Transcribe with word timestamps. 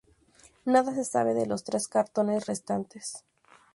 Nada 0.65 0.95
se 0.95 1.05
sabe 1.05 1.35
de 1.35 1.45
los 1.45 1.63
tres 1.63 1.87
cartones 1.87 2.47
restantes. 2.47 3.23